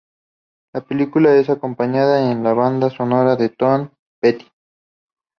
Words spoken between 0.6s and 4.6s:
La película es acompañada en la banda sonora por Tom Petty.